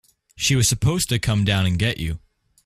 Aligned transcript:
She 0.35 0.55
was 0.55 0.67
supposed 0.67 1.09
to 1.09 1.19
come 1.19 1.43
down 1.43 1.67
and 1.67 1.77
get 1.77 1.99
you. 1.99 2.17